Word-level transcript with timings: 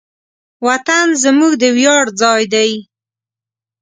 وطن 0.67 1.07
زموږ 1.23 1.53
د 1.61 1.63
ویاړ 1.77 2.05
ځای 2.21 2.43
دی. 2.53 2.71